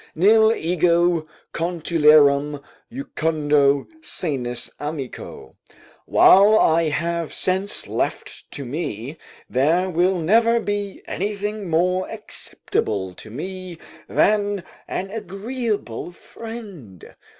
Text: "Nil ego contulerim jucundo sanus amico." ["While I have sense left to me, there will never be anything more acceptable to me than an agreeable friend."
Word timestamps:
"Nil 0.15 0.51
ego 0.51 1.27
contulerim 1.53 2.59
jucundo 2.91 3.85
sanus 4.01 4.71
amico." 4.79 5.57
["While 6.07 6.57
I 6.57 6.89
have 6.89 7.35
sense 7.35 7.87
left 7.87 8.49
to 8.49 8.65
me, 8.65 9.17
there 9.47 9.91
will 9.91 10.17
never 10.17 10.59
be 10.59 11.03
anything 11.05 11.69
more 11.69 12.09
acceptable 12.09 13.13
to 13.13 13.29
me 13.29 13.77
than 14.09 14.63
an 14.87 15.11
agreeable 15.11 16.13
friend." 16.13 17.13